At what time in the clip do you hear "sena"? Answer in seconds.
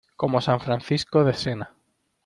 1.35-1.67